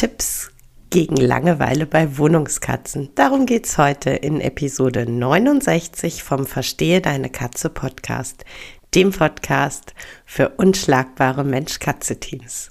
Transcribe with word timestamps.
Tipps 0.00 0.50
gegen 0.88 1.18
Langeweile 1.18 1.84
bei 1.84 2.16
Wohnungskatzen. 2.16 3.10
Darum 3.16 3.44
geht 3.44 3.66
es 3.66 3.76
heute 3.76 4.08
in 4.08 4.40
Episode 4.40 5.04
69 5.04 6.22
vom 6.22 6.46
Verstehe 6.46 7.02
deine 7.02 7.28
Katze 7.28 7.68
Podcast, 7.68 8.46
dem 8.94 9.10
Podcast 9.12 9.92
für 10.24 10.48
unschlagbare 10.56 11.44
Mensch-Katze-Teams. 11.44 12.70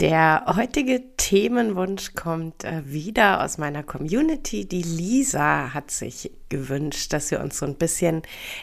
Der 0.00 0.44
heutige 0.54 1.16
Themenwunsch 1.16 2.14
kommt 2.14 2.62
äh, 2.62 2.82
wieder 2.86 3.42
aus 3.42 3.58
meiner 3.58 3.82
Community. 3.82 4.64
Die 4.64 4.82
Lisa 4.82 5.74
hat 5.74 5.90
sich 5.90 6.30
gewünscht, 6.48 7.12
dass 7.12 7.32
wir 7.32 7.40
uns 7.40 7.58
so 7.58 7.66
ein 7.66 7.74
bisschen 7.74 8.22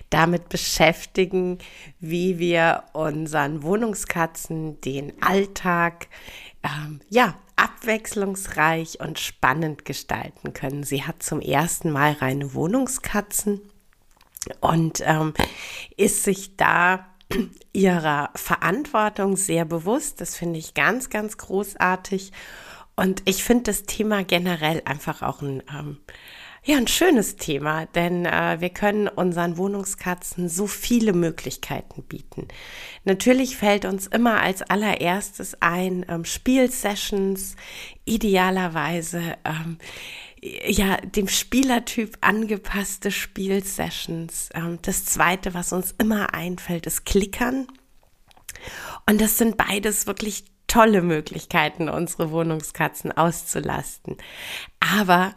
damit 0.10 0.48
beschäftigen, 0.48 1.58
wie 2.00 2.40
wir 2.40 2.86
unseren 2.94 3.64
Wohnungskatzen 3.64 4.80
den 4.80 5.12
Alltag, 5.22 6.08
ähm, 6.64 7.02
ja, 7.10 7.36
abwechslungsreich 7.58 9.02
und 9.02 9.20
spannend 9.20 9.84
gestalten 9.84 10.54
können. 10.54 10.84
Sie 10.84 11.04
hat 11.04 11.22
zum 11.22 11.42
ersten 11.42 11.92
Mal 11.92 12.14
reine 12.14 12.54
Wohnungskatzen 12.54 13.60
und 14.62 15.02
ähm, 15.06 15.34
ist 15.98 16.24
sich 16.24 16.56
da 16.56 17.06
ihrer 17.74 18.30
Verantwortung 18.36 19.38
sehr 19.38 19.66
bewusst. 19.66 20.22
Das 20.22 20.36
finde 20.36 20.60
ich 20.60 20.74
ganz, 20.74 21.10
ganz 21.10 21.38
großartig. 21.38 22.32
Und 22.96 23.22
ich 23.26 23.44
finde 23.44 23.64
das 23.64 23.84
Thema 23.84 24.24
generell 24.24 24.82
einfach 24.86 25.22
auch 25.22 25.42
ein, 25.42 25.62
ähm, 25.70 25.98
ja, 26.64 26.78
ein 26.78 26.88
schönes 26.88 27.36
Thema, 27.36 27.86
denn 27.88 28.26
äh, 28.26 28.58
wir 28.60 28.70
können 28.70 29.08
unseren 29.08 29.58
Wohnungskatzen 29.58 30.50
so 30.50 30.66
viele 30.66 31.14
Möglichkeiten 31.14 32.04
bieten. 32.04 32.48
Natürlich 33.04 33.58
fällt 33.58 33.86
uns 33.86 34.08
immer 34.08 34.42
als 34.42 34.64
allererstes 34.64 35.62
ein 35.62 36.06
ähm, 36.10 36.26
Spielsessions, 36.26 37.56
idealerweise 38.06 39.38
ähm, 39.44 39.78
ja, 40.68 40.98
dem 40.98 41.28
Spielertyp 41.28 42.18
angepasste 42.22 43.12
Spielsessions. 43.12 44.50
Ähm, 44.54 44.80
das 44.82 45.06
zweite, 45.06 45.54
was 45.54 45.74
uns 45.74 45.96
immer 45.98 46.34
einfällt, 46.34 46.86
ist 46.86 47.06
Klickern. 47.06 47.68
Und 49.08 49.22
das 49.22 49.38
sind 49.38 49.58
beides 49.58 50.08
wirklich 50.08 50.46
tolle 50.68 51.02
Möglichkeiten, 51.02 51.90
unsere 51.90 52.32
Wohnungskatzen 52.32 53.12
auszulasten. 53.12 54.18
Aber 54.80 55.34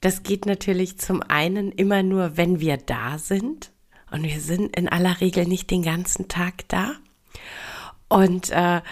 das 0.00 0.22
geht 0.22 0.46
natürlich 0.46 0.98
zum 0.98 1.22
einen 1.22 1.72
immer 1.72 2.02
nur, 2.02 2.36
wenn 2.36 2.60
wir 2.60 2.76
da 2.76 3.18
sind. 3.18 3.70
Und 4.10 4.24
wir 4.24 4.40
sind 4.40 4.76
in 4.76 4.88
aller 4.88 5.20
Regel 5.20 5.46
nicht 5.46 5.70
den 5.70 5.82
ganzen 5.82 6.28
Tag 6.28 6.68
da. 6.68 6.92
Und 8.08 8.50
äh, 8.50 8.82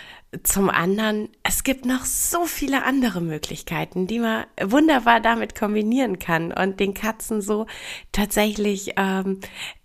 zum 0.44 0.70
anderen, 0.70 1.28
es 1.42 1.64
gibt 1.64 1.84
noch 1.84 2.04
so 2.04 2.44
viele 2.44 2.84
andere 2.84 3.20
Möglichkeiten, 3.20 4.06
die 4.06 4.20
man 4.20 4.46
wunderbar 4.62 5.20
damit 5.20 5.56
kombinieren 5.56 6.18
kann 6.20 6.52
und 6.52 6.78
den 6.78 6.94
Katzen 6.94 7.42
so 7.42 7.66
tatsächlich 8.12 8.92
ähm, 8.96 9.40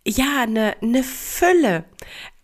ja 0.05 0.43
eine 0.43 0.75
ne 0.81 1.01
Fülle 1.03 1.85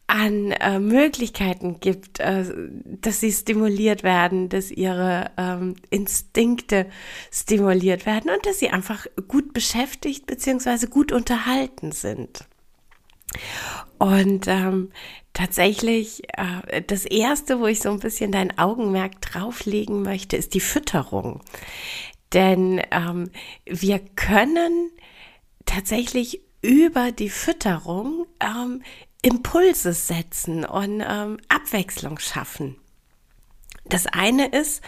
an 0.08 0.52
äh, 0.52 0.80
Möglichkeiten 0.80 1.80
gibt, 1.80 2.20
äh, 2.20 2.44
dass 2.84 3.22
sie 3.22 3.32
stimuliert 3.32 4.04
werden, 4.04 4.50
dass 4.50 4.72
ihre 4.72 5.32
ähm, 5.38 5.76
Instinkte 5.90 6.88
stimuliert 7.32 8.06
werden 8.06 8.30
und 8.30 8.46
dass 8.46 8.60
sie 8.60 8.72
einfach 8.72 9.06
gut 9.28 9.54
beschäftigt 9.54 10.26
beziehungsweise 10.26 10.90
gut 10.90 11.12
unterhalten 11.12 11.92
sind. 11.94 12.46
Und 13.98 14.48
ähm, 14.48 14.92
tatsächlich 15.34 16.24
äh, 16.38 16.82
das 16.82 17.06
erste, 17.06 17.60
wo 17.60 17.68
ich 17.68 17.80
so 17.80 17.90
ein 17.90 18.00
bisschen 18.00 18.32
dein 18.32 18.58
Augenmerk 18.58 19.22
drauflegen 19.22 20.02
möchte, 20.02 20.38
ist 20.38 20.54
die 20.54 20.60
Fütterung. 20.60 21.42
Denn 22.34 22.82
ähm, 22.92 23.30
wir 23.66 24.00
können 24.00 24.90
tatsächlich 25.66 26.42
über 26.62 27.12
die 27.12 27.30
Fütterung 27.30 28.26
ähm, 28.40 28.82
Impulse 29.22 29.94
setzen 29.94 30.66
und 30.66 31.04
ähm, 31.08 31.38
Abwechslung 31.50 32.20
schaffen. 32.20 32.78
Das 33.86 34.08
eine 34.08 34.48
ist, 34.48 34.82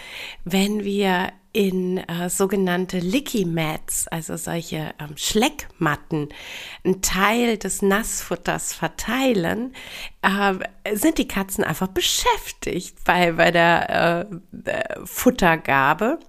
wenn 0.44 0.84
wir 0.84 1.32
in 1.54 2.00
äh, 2.00 2.30
sogenannte 2.30 2.98
Licky 2.98 3.46
Mats, 3.46 4.08
also 4.08 4.36
solche 4.38 4.94
ähm, 5.00 5.16
Schleckmatten, 5.16 6.30
einen 6.84 7.02
Teil 7.04 7.58
des 7.58 7.84
Nassfutters 7.84 8.74
verteilen, 8.74 9.74
äh, 10.24 10.96
sind 10.96 11.20
die 11.20 11.28
Katzen 11.28 11.64
einfach 11.64 11.88
beschäftigt 11.88 12.98
bei, 13.06 13.34
bei 13.34 13.52
der 13.52 14.28
äh, 14.66 14.70
äh 14.70 15.06
Futtergabe. 15.06 16.20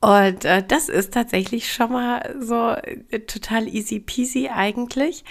Und 0.00 0.44
äh, 0.44 0.62
das 0.66 0.88
ist 0.88 1.14
tatsächlich 1.14 1.72
schon 1.72 1.92
mal 1.92 2.36
so 2.40 2.70
äh, 2.72 3.20
total 3.20 3.68
easy 3.68 4.00
peasy 4.00 4.48
eigentlich. 4.52 5.24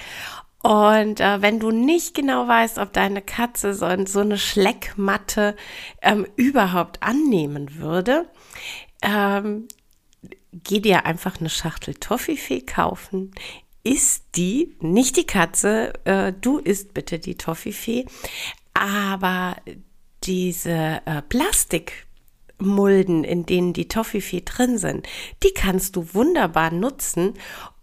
Und 0.63 1.19
äh, 1.19 1.41
wenn 1.41 1.59
du 1.59 1.71
nicht 1.71 2.15
genau 2.15 2.47
weißt, 2.47 2.79
ob 2.79 2.91
deine 2.91 3.21
Katze 3.21 3.73
so, 3.73 3.87
so 4.05 4.19
eine 4.21 4.37
Schleckmatte 4.37 5.55
ähm, 6.01 6.25
überhaupt 6.35 7.03
annehmen 7.03 7.75
würde, 7.75 8.27
ähm, 9.01 9.67
geh 10.51 10.79
dir 10.79 11.05
einfach 11.05 11.39
eine 11.39 11.49
Schachtel 11.49 11.93
Toffifee 11.95 12.61
kaufen. 12.61 13.31
Isst 13.83 14.25
die, 14.35 14.75
nicht 14.81 15.15
die 15.15 15.27
Katze, 15.27 15.93
äh, 16.05 16.33
du 16.33 16.57
isst 16.57 16.93
bitte 16.93 17.19
die 17.19 17.35
Toffifee, 17.35 18.05
aber 18.73 19.55
diese 20.23 21.01
äh, 21.05 21.21
Plastik 21.21 22.07
Mulden, 22.59 23.23
in 23.23 23.45
denen 23.45 23.73
die 23.73 23.87
Toffifee 23.87 24.41
drin 24.41 24.77
sind, 24.77 25.07
die 25.43 25.53
kannst 25.53 25.95
du 25.95 26.13
wunderbar 26.13 26.71
nutzen, 26.71 27.35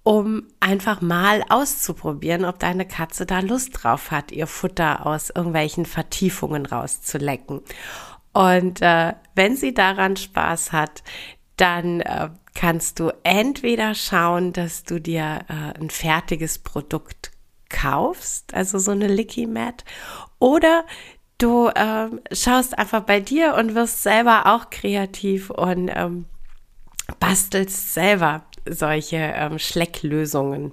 um 0.04 0.44
einfach 0.60 1.00
mal 1.00 1.42
auszuprobieren, 1.48 2.44
ob 2.44 2.59
deine 2.59 2.87
Katze 2.87 3.26
da 3.26 3.41
Lust 3.41 3.82
drauf 3.82 4.10
hat, 4.10 4.31
ihr 4.31 4.47
Futter 4.47 5.06
aus 5.06 5.31
irgendwelchen 5.31 5.87
Vertiefungen 5.87 6.66
rauszulecken. 6.66 7.62
Und 8.34 8.82
äh, 8.82 9.15
wenn 9.34 9.56
sie 9.56 9.72
daran 9.72 10.16
Spaß 10.16 10.72
hat, 10.72 11.03
dann 11.56 12.01
äh, 12.01 12.28
kannst 12.54 13.01
du 13.01 13.12
entweder 13.22 13.95
schauen, 13.95 14.53
dass 14.53 14.84
du 14.84 15.01
dir 15.01 15.41
äh, 15.48 15.80
ein 15.80 15.89
fertiges 15.89 16.59
Produkt 16.59 17.30
kaufst, 17.71 18.53
also 18.53 18.78
so 18.78 18.91
eine 18.91 19.09
Licky 19.09 19.47
Mat, 19.47 19.84
oder 20.39 20.84
du 21.39 21.71
ähm, 21.74 22.21
schaust 22.30 22.78
einfach 22.78 23.03
bei 23.04 23.21
dir 23.21 23.54
und 23.54 23.74
wirst 23.74 24.03
selber 24.03 24.47
auch 24.47 24.68
kreativ 24.68 25.48
und 25.51 25.91
ähm, 25.95 26.27
bastelst 27.21 27.95
selber 27.95 28.45
solche 28.69 29.16
ähm, 29.16 29.59
Schlecklösungen. 29.59 30.72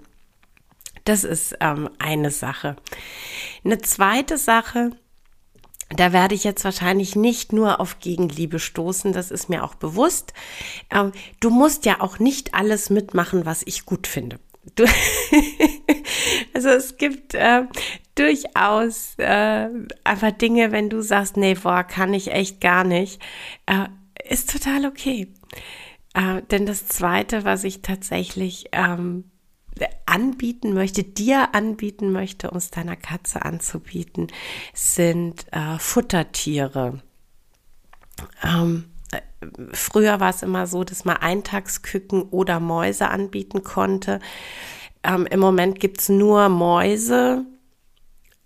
Das 1.04 1.24
ist 1.24 1.56
ähm, 1.60 1.90
eine 2.00 2.32
Sache. 2.32 2.76
Eine 3.64 3.80
zweite 3.80 4.38
Sache, 4.38 4.92
da 5.90 6.14
werde 6.14 6.36
ich 6.36 6.44
jetzt 6.44 6.64
wahrscheinlich 6.64 7.16
nicht 7.16 7.54
nur 7.54 7.80
auf 7.80 8.00
Gegenliebe 8.00 8.60
stoßen, 8.60 9.12
das 9.14 9.32
ist 9.32 9.50
mir 9.50 9.64
auch 9.64 9.76
bewusst. 9.76 10.34
Ähm, 10.90 11.12
du 11.40 11.50
musst 11.50 11.86
ja 11.86 12.02
auch 12.02 12.20
nicht 12.20 12.54
alles 12.54 12.90
mitmachen, 12.90 13.46
was 13.46 13.64
ich 13.66 13.86
gut 13.86 14.08
finde. 14.08 14.40
Du 14.76 14.86
also 16.54 16.70
es 16.70 16.98
gibt 16.98 17.34
äh, 17.34 17.64
durchaus 18.16 19.16
äh, 19.18 19.70
einfach 20.04 20.32
Dinge, 20.32 20.72
wenn 20.72 20.90
du 20.90 21.02
sagst, 21.02 21.36
nee, 21.36 21.56
boah, 21.56 21.84
kann 21.84 22.14
ich 22.14 22.32
echt 22.32 22.62
gar 22.62 22.84
nicht. 22.84 23.22
Äh, 23.66 23.88
ist 24.30 24.52
total 24.52 24.86
okay. 24.86 25.28
Äh, 26.13 26.42
denn 26.44 26.66
das 26.66 26.88
Zweite, 26.88 27.46
was 27.46 27.63
ich 27.63 27.81
tatsächlich 27.81 28.66
ähm, 28.72 29.31
anbieten 30.06 30.74
möchte, 30.74 31.04
dir 31.04 31.56
anbieten 31.56 32.12
möchte, 32.12 32.48
es 32.50 32.72
deiner 32.72 32.96
Katze 32.96 33.44
anzubieten, 33.44 34.28
sind 34.74 35.46
äh, 35.52 35.80
Futtertiere. 35.80 37.02
Ähm, 38.44 38.86
äh, 39.12 39.22
früher 39.74 40.19
war 40.19 40.30
es 40.30 40.44
immer 40.44 40.68
so, 40.68 40.84
dass 40.84 41.06
man 41.06 41.18
Eintagsküken 41.18 42.24
oder 42.24 42.60
Mäuse 42.60 43.10
anbieten 43.10 43.64
konnte. 43.64 44.19
Ähm, 45.04 45.25
Im 45.25 45.40
Moment 45.40 45.80
gibt 45.80 46.02
es 46.02 46.10
nur 46.10 46.50
Mäuse. 46.50 47.46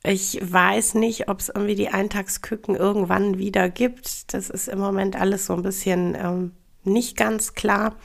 Ich 0.04 0.40
weiß 0.40 0.94
nicht, 0.94 1.30
ob 1.30 1.40
es 1.40 1.50
irgendwie 1.50 1.76
die 1.76 1.90
Eintagsküken 1.90 2.76
irgendwann 2.76 3.40
wieder 3.40 3.70
gibt. 3.70 4.34
Das 4.36 4.52
ist 4.52 4.68
im 4.68 4.78
Moment 4.78 5.20
alles 5.20 5.48
so 5.48 5.54
ein 5.54 5.64
bisschen 5.64 6.16
ähm, 6.16 6.52
nicht 6.86 7.18
ganz 7.18 7.54
klar. 7.54 7.96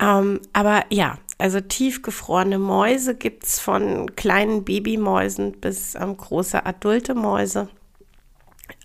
Ähm, 0.00 0.40
aber 0.52 0.84
ja, 0.90 1.18
also 1.38 1.60
tiefgefrorene 1.60 2.58
Mäuse 2.58 3.14
gibt 3.14 3.44
es 3.44 3.58
von 3.58 4.14
kleinen 4.16 4.64
Babymäusen 4.64 5.52
bis 5.60 5.94
ähm, 5.94 6.16
große 6.16 6.64
adulte 6.64 7.14
Mäuse. 7.14 7.68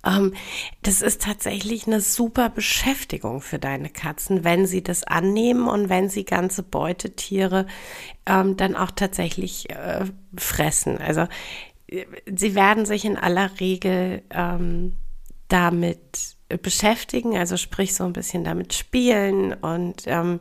Ähm, 0.06 0.33
das 0.81 1.01
ist 1.01 1.21
tatsächlich 1.21 1.88
eine 1.88 2.01
super 2.01 2.50
Beschäftigung 2.50 3.41
für 3.41 3.59
deine 3.59 3.89
Katzen, 3.89 4.44
wenn 4.44 4.65
sie 4.65 4.83
das 4.83 5.03
annehmen 5.03 5.68
und 5.68 5.89
wenn 5.89 6.09
sie 6.09 6.25
ganze 6.25 6.63
Beutetiere 6.63 7.68
ähm, 8.25 8.57
dann 8.57 8.75
auch 8.75 8.91
tatsächlich 8.91 9.69
äh, 9.69 10.06
fressen. 10.38 10.97
Also 11.00 11.27
äh, 11.88 12.06
sie 12.33 12.56
werden 12.56 12.86
sich 12.86 13.06
in 13.06 13.18
aller 13.18 13.59
Regel 13.59 14.24
ähm, 14.31 14.94
damit 15.50 16.38
beschäftigen, 16.57 17.38
also 17.38 17.57
sprich 17.57 17.94
so 17.96 18.04
ein 18.04 18.13
bisschen 18.13 18.44
damit 18.44 18.74
spielen 18.74 19.54
und 19.54 20.04
ähm, 20.06 20.40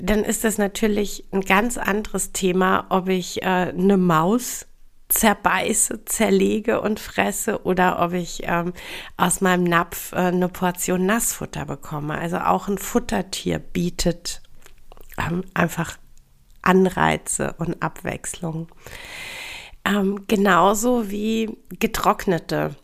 dann 0.00 0.22
ist 0.24 0.44
das 0.44 0.58
natürlich 0.58 1.24
ein 1.32 1.40
ganz 1.40 1.76
anderes 1.76 2.32
Thema, 2.32 2.86
ob 2.90 3.08
ich 3.08 3.42
äh, 3.42 3.46
eine 3.46 3.96
Maus 3.96 4.66
zerbeiße, 5.08 6.04
zerlege 6.04 6.80
und 6.80 7.00
fresse 7.00 7.64
oder 7.64 8.00
ob 8.00 8.12
ich 8.12 8.42
ähm, 8.44 8.74
aus 9.16 9.40
meinem 9.40 9.64
Napf 9.64 10.12
äh, 10.12 10.16
eine 10.16 10.48
Portion 10.48 11.06
Nassfutter 11.06 11.64
bekomme. 11.64 12.16
Also 12.18 12.38
auch 12.38 12.68
ein 12.68 12.78
Futtertier 12.78 13.58
bietet 13.58 14.42
ähm, 15.18 15.44
einfach 15.54 15.96
Anreize 16.62 17.54
und 17.58 17.82
Abwechslung. 17.82 18.68
Ähm, 19.84 20.26
genauso 20.26 21.10
wie 21.10 21.56
getrocknete 21.78 22.76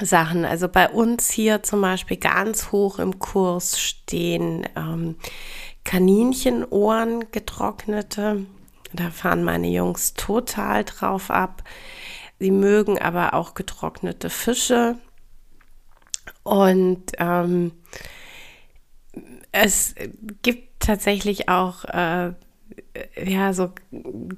Sachen. 0.00 0.44
Also 0.44 0.68
bei 0.68 0.88
uns 0.88 1.30
hier 1.30 1.62
zum 1.62 1.80
Beispiel 1.80 2.18
ganz 2.18 2.70
hoch 2.72 2.98
im 2.98 3.18
Kurs 3.18 3.80
stehen 3.80 4.66
ähm, 4.76 5.16
Kaninchenohren 5.84 7.30
getrocknete. 7.30 8.44
Da 8.92 9.10
fahren 9.10 9.44
meine 9.44 9.68
Jungs 9.68 10.14
total 10.14 10.84
drauf 10.84 11.30
ab. 11.30 11.62
Sie 12.38 12.50
mögen 12.50 12.98
aber 12.98 13.34
auch 13.34 13.54
getrocknete 13.54 14.28
Fische. 14.28 14.98
Und 16.42 17.12
ähm, 17.18 17.72
es 19.52 19.94
gibt 20.42 20.80
tatsächlich 20.80 21.48
auch 21.48 21.84
äh, 21.84 22.32
ja 23.24 23.52
so 23.52 23.72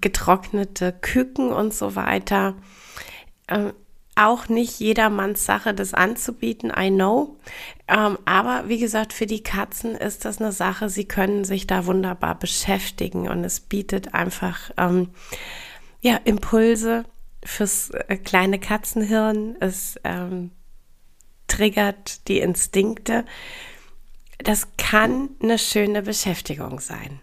getrocknete 0.00 0.92
Küken 0.92 1.52
und 1.52 1.74
so 1.74 1.96
weiter. 1.96 2.54
Ähm, 3.48 3.72
auch 4.18 4.48
nicht 4.48 4.80
jedermanns 4.80 5.46
Sache, 5.46 5.74
das 5.74 5.94
anzubieten, 5.94 6.72
I 6.76 6.90
know. 6.90 7.36
Ähm, 7.86 8.18
aber 8.24 8.68
wie 8.68 8.78
gesagt, 8.78 9.12
für 9.12 9.26
die 9.26 9.42
Katzen 9.42 9.94
ist 9.94 10.24
das 10.24 10.40
eine 10.40 10.52
Sache, 10.52 10.88
sie 10.88 11.06
können 11.06 11.44
sich 11.44 11.66
da 11.66 11.86
wunderbar 11.86 12.38
beschäftigen 12.38 13.28
und 13.28 13.44
es 13.44 13.60
bietet 13.60 14.14
einfach 14.14 14.70
ähm, 14.76 15.10
ja, 16.00 16.16
Impulse 16.24 17.04
fürs 17.44 17.90
äh, 17.90 18.16
kleine 18.16 18.58
Katzenhirn. 18.58 19.56
Es 19.60 19.98
ähm, 20.04 20.50
triggert 21.46 22.28
die 22.28 22.38
Instinkte. 22.38 23.24
Das 24.38 24.68
kann 24.76 25.30
eine 25.42 25.58
schöne 25.58 26.02
Beschäftigung 26.02 26.80
sein. 26.80 27.20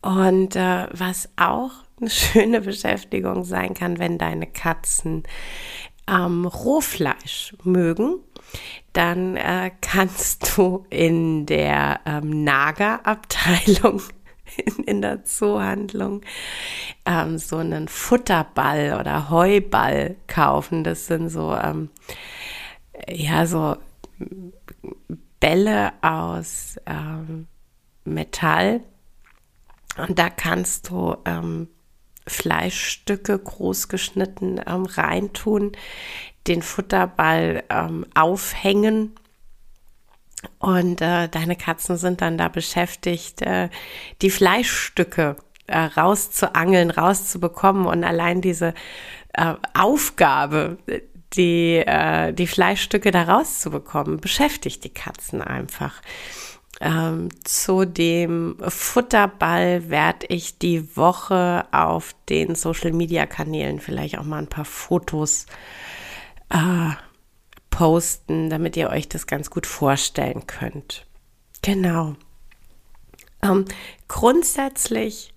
Und 0.00 0.56
äh, 0.56 0.88
was 0.92 1.28
auch 1.36 1.70
eine 2.02 2.10
schöne 2.10 2.60
Beschäftigung 2.60 3.44
sein 3.44 3.74
kann, 3.74 3.98
wenn 3.98 4.18
deine 4.18 4.46
Katzen 4.46 5.22
ähm, 6.08 6.46
Rohfleisch 6.46 7.54
mögen, 7.62 8.16
dann 8.92 9.36
äh, 9.36 9.70
kannst 9.80 10.56
du 10.56 10.84
in 10.90 11.46
der 11.46 12.00
ähm, 12.04 12.44
Nagerabteilung 12.44 14.02
in, 14.86 15.00
der 15.00 15.24
Zoohandlung 15.24 16.22
ähm, 17.06 17.38
so 17.38 17.56
einen 17.56 17.88
Futterball 17.88 18.98
oder 19.00 19.30
Heuball 19.30 20.16
kaufen. 20.26 20.84
Das 20.84 21.06
sind 21.06 21.30
so, 21.30 21.54
ähm, 21.54 21.88
ja, 23.08 23.46
so 23.46 23.76
Bälle 25.40 25.92
aus 26.02 26.76
ähm, 26.86 27.46
Metall. 28.04 28.80
Und 29.96 30.18
da 30.18 30.30
kannst 30.30 30.90
du 30.90 31.16
ähm, 31.24 31.68
Fleischstücke 32.26 33.38
groß 33.38 33.88
geschnitten 33.88 34.60
ähm, 34.66 34.86
reintun, 34.86 35.72
den 36.46 36.62
Futterball 36.62 37.64
ähm, 37.68 38.06
aufhängen 38.14 39.14
und 40.58 41.00
äh, 41.00 41.28
deine 41.28 41.56
Katzen 41.56 41.96
sind 41.96 42.20
dann 42.20 42.38
da 42.38 42.48
beschäftigt, 42.48 43.42
äh, 43.42 43.68
die 44.22 44.30
Fleischstücke 44.30 45.36
äh, 45.66 45.78
rauszuangeln, 45.78 46.90
rauszubekommen 46.90 47.86
und 47.86 48.04
allein 48.04 48.40
diese 48.40 48.74
äh, 49.32 49.54
Aufgabe, 49.74 50.78
die, 51.34 51.76
äh, 51.76 52.32
die 52.32 52.46
Fleischstücke 52.46 53.10
da 53.10 53.22
rauszubekommen, 53.22 54.20
beschäftigt 54.20 54.84
die 54.84 54.92
Katzen 54.92 55.42
einfach. 55.42 56.00
Ähm, 56.84 57.28
zu 57.44 57.84
dem 57.84 58.56
Futterball 58.66 59.88
werde 59.88 60.26
ich 60.26 60.58
die 60.58 60.96
Woche 60.96 61.64
auf 61.70 62.12
den 62.28 62.56
Social-Media-Kanälen 62.56 63.78
vielleicht 63.78 64.18
auch 64.18 64.24
mal 64.24 64.38
ein 64.38 64.48
paar 64.48 64.64
Fotos 64.64 65.46
äh, 66.50 66.90
posten, 67.70 68.50
damit 68.50 68.76
ihr 68.76 68.90
euch 68.90 69.08
das 69.08 69.28
ganz 69.28 69.48
gut 69.48 69.68
vorstellen 69.68 70.48
könnt. 70.48 71.06
Genau. 71.62 72.16
Ähm, 73.44 73.64
grundsätzlich 74.08 75.32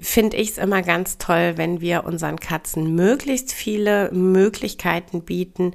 finde 0.00 0.36
ich 0.36 0.50
es 0.50 0.58
immer 0.58 0.82
ganz 0.82 1.18
toll, 1.18 1.54
wenn 1.56 1.80
wir 1.80 2.04
unseren 2.04 2.38
Katzen 2.38 2.94
möglichst 2.94 3.52
viele 3.52 4.12
Möglichkeiten 4.12 5.22
bieten, 5.22 5.74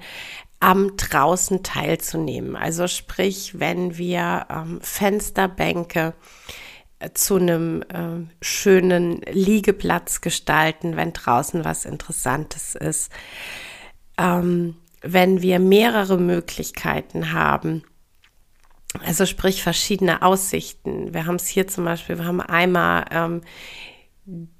am 0.60 0.98
draußen 0.98 1.64
teilzunehmen. 1.64 2.56
Also 2.56 2.88
sprich, 2.88 3.60
wenn 3.60 3.98
wir 3.98 4.48
ähm, 4.50 4.80
Fensterbänke 4.82 6.14
äh, 7.00 7.12
zu 7.14 7.36
einem 7.36 7.84
äh, 7.84 8.26
schönen 8.42 9.22
Liegeplatz 9.22 10.22
gestalten, 10.22 10.96
wenn 10.96 11.14
draußen 11.14 11.64
was 11.64 11.86
Interessantes 11.86 12.76
ist, 12.76 13.12
ähm, 14.18 14.78
wenn 15.02 15.42
wir 15.42 15.60
mehrere 15.60 16.18
Möglichkeiten 16.18 17.34
haben, 17.34 17.84
also 19.06 19.26
sprich 19.26 19.62
verschiedene 19.62 20.22
Aussichten. 20.22 21.14
Wir 21.14 21.26
haben 21.28 21.36
es 21.36 21.48
hier 21.48 21.68
zum 21.68 21.86
Beispiel, 21.86 22.18
wir 22.18 22.26
haben 22.26 22.42
einmal 22.42 23.06
ähm, 23.12 23.42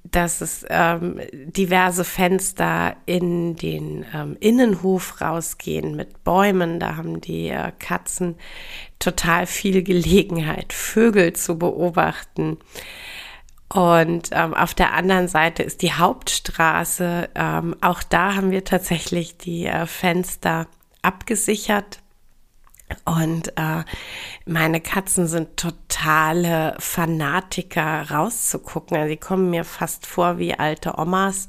dass 0.04 0.40
es 0.40 0.64
ähm, 0.70 1.20
diverse 1.32 2.04
Fenster 2.04 2.96
in 3.04 3.56
den 3.56 4.06
ähm, 4.14 4.36
Innenhof 4.40 5.20
rausgehen 5.20 5.94
mit 5.94 6.24
Bäumen. 6.24 6.80
Da 6.80 6.96
haben 6.96 7.20
die 7.20 7.48
äh, 7.48 7.72
Katzen 7.78 8.36
total 8.98 9.46
viel 9.46 9.82
Gelegenheit, 9.82 10.72
Vögel 10.72 11.34
zu 11.34 11.58
beobachten. 11.58 12.56
Und 13.68 14.30
ähm, 14.32 14.54
auf 14.54 14.72
der 14.72 14.94
anderen 14.94 15.28
Seite 15.28 15.62
ist 15.62 15.82
die 15.82 15.92
Hauptstraße. 15.92 17.28
Ähm, 17.34 17.76
auch 17.82 18.02
da 18.02 18.34
haben 18.34 18.50
wir 18.50 18.64
tatsächlich 18.64 19.36
die 19.36 19.66
äh, 19.66 19.86
Fenster 19.86 20.66
abgesichert 21.02 22.00
und 23.04 23.48
äh, 23.56 23.84
meine 24.46 24.80
Katzen 24.80 25.26
sind 25.26 25.56
totale 25.56 26.74
Fanatiker 26.78 28.10
rauszugucken. 28.10 28.96
Also, 28.96 29.08
sie 29.08 29.16
kommen 29.16 29.50
mir 29.50 29.64
fast 29.64 30.06
vor 30.06 30.38
wie 30.38 30.54
alte 30.54 30.98
Omas, 30.98 31.48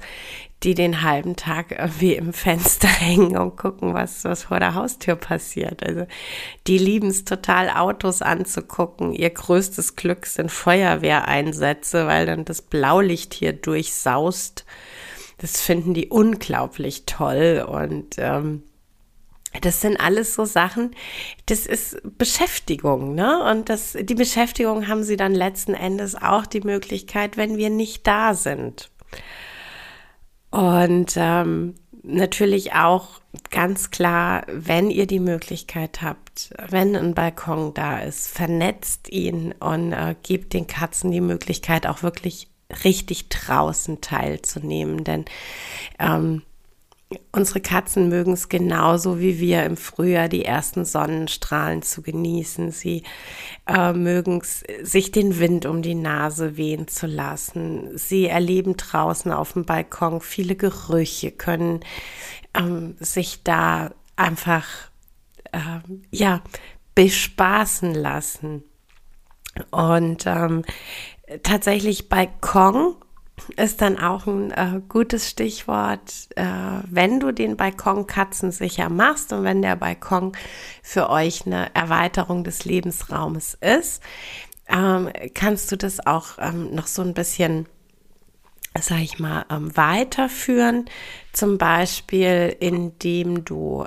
die 0.63 0.73
den 0.73 1.01
halben 1.01 1.35
Tag 1.35 1.71
irgendwie 1.71 2.15
im 2.15 2.33
Fenster 2.33 2.87
hängen 2.99 3.37
und 3.37 3.55
gucken, 3.55 3.93
was, 3.93 4.25
was 4.25 4.43
vor 4.43 4.59
der 4.59 4.75
Haustür 4.75 5.15
passiert. 5.15 5.85
Also 5.85 6.05
die 6.67 6.77
lieben 6.77 7.07
es 7.07 7.23
total, 7.23 7.69
Autos 7.69 8.21
anzugucken. 8.21 9.13
Ihr 9.13 9.29
größtes 9.29 9.95
Glück 9.95 10.25
sind 10.25 10.51
Feuerwehreinsätze, 10.51 12.07
weil 12.07 12.25
dann 12.25 12.45
das 12.45 12.61
Blaulicht 12.61 13.33
hier 13.33 13.53
durchsaust. 13.53 14.65
Das 15.37 15.61
finden 15.61 15.93
die 15.93 16.09
unglaublich 16.09 17.05
toll 17.05 17.65
und 17.65 18.15
ähm, 18.17 18.63
das 19.61 19.81
sind 19.81 19.99
alles 19.99 20.35
so 20.35 20.45
Sachen, 20.45 20.95
das 21.45 21.65
ist 21.65 21.97
Beschäftigung, 22.17 23.15
ne? 23.15 23.43
Und 23.49 23.69
das, 23.69 23.97
die 23.99 24.15
Beschäftigung 24.15 24.87
haben 24.87 25.03
sie 25.03 25.17
dann 25.17 25.33
letzten 25.33 25.73
Endes 25.73 26.15
auch 26.15 26.45
die 26.45 26.61
Möglichkeit, 26.61 27.37
wenn 27.37 27.57
wir 27.57 27.69
nicht 27.69 28.05
da 28.07 28.33
sind. 28.33 28.89
Und 30.51 31.13
ähm, 31.15 31.75
natürlich 32.03 32.73
auch 32.73 33.19
ganz 33.51 33.91
klar, 33.91 34.43
wenn 34.47 34.89
ihr 34.89 35.05
die 35.05 35.19
Möglichkeit 35.19 36.01
habt, 36.01 36.51
wenn 36.69 36.95
ein 36.95 37.13
Balkon 37.13 37.73
da 37.73 37.99
ist, 37.99 38.27
vernetzt 38.27 39.09
ihn 39.09 39.53
und 39.59 39.93
äh, 39.93 40.15
gebt 40.23 40.53
den 40.53 40.67
Katzen 40.67 41.11
die 41.11 41.21
Möglichkeit, 41.21 41.85
auch 41.85 42.03
wirklich 42.03 42.47
richtig 42.83 43.29
draußen 43.29 44.01
teilzunehmen. 44.01 45.03
Denn 45.03 45.25
ähm, 45.99 46.43
Unsere 47.31 47.59
Katzen 47.59 48.07
mögen 48.07 48.33
es 48.33 48.49
genauso 48.49 49.19
wie 49.19 49.39
wir 49.39 49.63
im 49.63 49.77
Frühjahr 49.77 50.29
die 50.29 50.45
ersten 50.45 50.85
Sonnenstrahlen 50.85 51.81
zu 51.81 52.03
genießen. 52.03 52.71
Sie 52.71 53.01
äh, 53.65 53.93
mögen 53.93 54.41
es, 54.41 54.63
sich 54.83 55.11
den 55.11 55.39
Wind 55.39 55.65
um 55.65 55.81
die 55.81 55.95
Nase 55.95 56.55
wehen 56.55 56.87
zu 56.87 57.07
lassen. 57.07 57.97
Sie 57.97 58.27
erleben 58.27 58.77
draußen 58.77 59.31
auf 59.31 59.53
dem 59.53 59.65
Balkon 59.65 60.21
viele 60.21 60.55
Gerüche, 60.55 61.31
können 61.31 61.79
ähm, 62.53 62.95
sich 62.99 63.41
da 63.41 63.91
einfach 64.15 64.67
äh, 65.51 65.79
ja 66.11 66.43
bespaßen 66.93 67.95
lassen. 67.95 68.63
Und 69.71 70.27
ähm, 70.27 70.63
tatsächlich 71.41 72.07
Balkon 72.07 72.97
ist 73.55 73.81
dann 73.81 73.97
auch 73.97 74.27
ein 74.27 74.51
äh, 74.51 74.81
gutes 74.87 75.29
Stichwort, 75.29 76.29
äh, 76.35 76.45
wenn 76.89 77.19
du 77.19 77.31
den 77.31 77.57
Balkon 77.57 78.07
katzensicher 78.07 78.89
machst 78.89 79.33
und 79.33 79.43
wenn 79.43 79.61
der 79.61 79.75
Balkon 79.75 80.33
für 80.83 81.09
euch 81.09 81.45
eine 81.45 81.73
Erweiterung 81.75 82.43
des 82.43 82.65
Lebensraumes 82.65 83.57
ist, 83.59 84.01
ähm, 84.67 85.09
kannst 85.33 85.71
du 85.71 85.77
das 85.77 86.05
auch 86.05 86.37
ähm, 86.39 86.73
noch 86.73 86.87
so 86.87 87.01
ein 87.01 87.13
bisschen, 87.13 87.67
sag 88.79 88.99
ich 88.99 89.19
mal, 89.19 89.45
ähm, 89.49 89.75
weiterführen. 89.75 90.85
Zum 91.33 91.57
Beispiel, 91.57 92.55
indem 92.59 93.45
du 93.45 93.85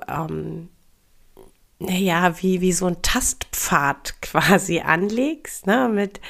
ähm, 1.88 1.96
ja, 1.96 2.40
wie, 2.42 2.60
wie 2.60 2.72
so 2.72 2.86
ein 2.86 3.02
Tastpfad 3.02 4.14
quasi 4.22 4.80
anlegst, 4.80 5.66
ne, 5.66 5.90
mit 5.92 6.20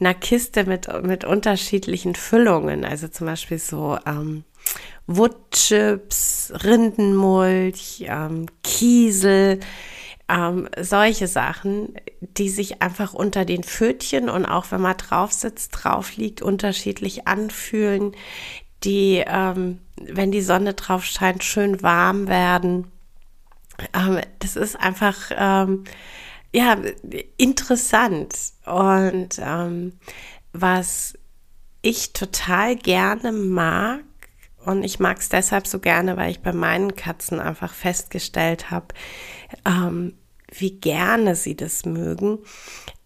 einer 0.00 0.14
Kiste 0.14 0.64
mit, 0.64 0.88
mit 1.02 1.24
unterschiedlichen 1.24 2.14
Füllungen, 2.14 2.84
also 2.84 3.08
zum 3.08 3.26
Beispiel 3.26 3.58
so 3.58 3.98
ähm, 4.06 4.44
Woodchips, 5.06 6.52
Rindenmulch, 6.64 8.04
ähm, 8.08 8.46
Kiesel, 8.62 9.60
ähm, 10.28 10.68
solche 10.80 11.26
Sachen, 11.26 11.94
die 12.20 12.48
sich 12.48 12.80
einfach 12.80 13.12
unter 13.12 13.44
den 13.44 13.64
Pfötchen 13.64 14.28
und 14.28 14.46
auch 14.46 14.66
wenn 14.70 14.80
man 14.80 14.96
drauf 14.96 15.32
sitzt, 15.32 15.72
drauf 15.72 16.16
liegt, 16.16 16.42
unterschiedlich 16.42 17.26
anfühlen, 17.26 18.12
die, 18.84 19.22
ähm, 19.26 19.78
wenn 19.96 20.32
die 20.32 20.42
Sonne 20.42 20.74
drauf 20.74 21.04
scheint, 21.04 21.44
schön 21.44 21.82
warm 21.82 22.28
werden 22.28 22.91
ähm, 23.92 24.20
das 24.38 24.56
ist 24.56 24.76
einfach, 24.76 25.16
ähm, 25.36 25.84
ja, 26.54 26.76
interessant. 27.36 28.34
Und 28.66 29.38
ähm, 29.38 29.98
was 30.52 31.14
ich 31.82 32.12
total 32.12 32.76
gerne 32.76 33.32
mag, 33.32 34.00
und 34.64 34.84
ich 34.84 35.00
mag 35.00 35.18
es 35.18 35.28
deshalb 35.28 35.66
so 35.66 35.80
gerne, 35.80 36.16
weil 36.16 36.30
ich 36.30 36.40
bei 36.40 36.52
meinen 36.52 36.94
Katzen 36.94 37.40
einfach 37.40 37.74
festgestellt 37.74 38.70
habe, 38.70 38.88
ähm, 39.64 40.14
wie 40.52 40.78
gerne 40.78 41.34
sie 41.34 41.56
das 41.56 41.84
mögen, 41.84 42.38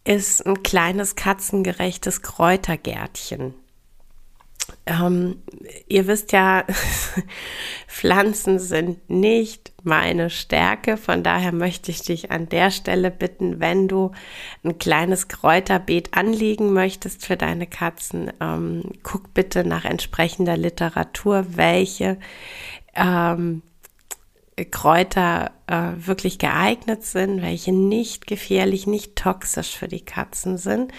ist 0.04 0.46
ein 0.46 0.62
kleines 0.62 1.16
katzengerechtes 1.16 2.22
Kräutergärtchen. 2.22 3.54
Ähm, 4.84 5.42
ihr 5.86 6.06
wisst 6.06 6.32
ja, 6.32 6.64
Pflanzen 7.88 8.58
sind 8.58 9.08
nicht 9.08 9.72
meine 9.86 10.28
Stärke. 10.30 10.96
Von 10.96 11.22
daher 11.22 11.52
möchte 11.52 11.90
ich 11.90 12.02
dich 12.02 12.30
an 12.30 12.48
der 12.48 12.70
Stelle 12.70 13.10
bitten, 13.10 13.60
wenn 13.60 13.88
du 13.88 14.12
ein 14.64 14.78
kleines 14.78 15.28
Kräuterbeet 15.28 16.14
anlegen 16.16 16.72
möchtest 16.72 17.24
für 17.24 17.36
deine 17.36 17.66
Katzen, 17.66 18.32
ähm, 18.40 18.82
guck 19.02 19.32
bitte 19.32 19.64
nach 19.64 19.84
entsprechender 19.84 20.56
Literatur, 20.56 21.46
welche 21.56 22.18
ähm, 22.94 23.62
Kräuter 24.70 25.52
äh, 25.66 25.92
wirklich 25.96 26.38
geeignet 26.38 27.04
sind, 27.04 27.42
welche 27.42 27.72
nicht 27.72 28.26
gefährlich, 28.26 28.86
nicht 28.86 29.16
toxisch 29.16 29.76
für 29.76 29.88
die 29.88 30.04
Katzen 30.04 30.58
sind. 30.58 30.92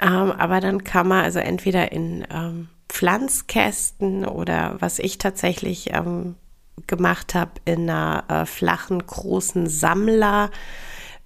Ähm, 0.00 0.32
aber 0.32 0.60
dann 0.60 0.84
kann 0.84 1.08
man 1.08 1.24
also 1.24 1.38
entweder 1.38 1.92
in 1.92 2.26
ähm, 2.30 2.68
Pflanzkästen 2.88 4.24
oder 4.24 4.76
was 4.78 4.98
ich 4.98 5.18
tatsächlich 5.18 5.92
ähm, 5.92 6.36
gemacht 6.86 7.34
habe 7.34 7.52
in 7.64 7.88
einer 7.90 8.24
äh, 8.28 8.46
flachen, 8.46 9.04
großen 9.04 9.68
Sammler. 9.68 10.50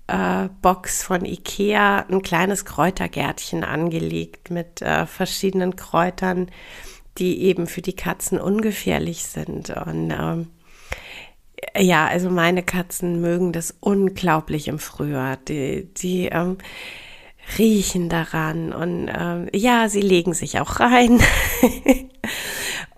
Äh, 0.08 0.48
Box 0.60 1.02
von 1.04 1.24
Ikea 1.24 2.06
ein 2.08 2.22
kleines 2.22 2.64
Kräutergärtchen 2.64 3.64
angelegt 3.64 4.50
mit 4.50 4.82
äh, 4.82 5.06
verschiedenen 5.06 5.76
Kräutern, 5.76 6.50
die 7.18 7.42
eben 7.42 7.66
für 7.66 7.82
die 7.82 7.94
Katzen 7.94 8.40
ungefährlich 8.40 9.24
sind. 9.24 9.70
Und 9.70 10.10
ähm, 10.10 10.48
ja, 11.78 12.06
also 12.06 12.30
meine 12.30 12.62
Katzen 12.62 13.20
mögen 13.20 13.52
das 13.52 13.74
unglaublich 13.80 14.68
im 14.68 14.78
Frühjahr. 14.78 15.36
Die, 15.36 15.88
die 15.94 16.26
ähm, 16.26 16.58
riechen 17.58 18.08
daran 18.08 18.72
und 18.72 19.10
ähm, 19.14 19.48
ja, 19.52 19.88
sie 19.88 20.00
legen 20.00 20.34
sich 20.34 20.60
auch 20.60 20.80
rein. 20.80 21.20